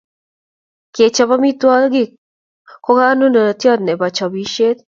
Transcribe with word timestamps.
Kechop 0.95 1.29
amitwogik 1.37 2.11
ko 2.83 2.91
kanunotiot 2.97 3.79
nebo 3.83 4.05
chopisiet 4.15 4.77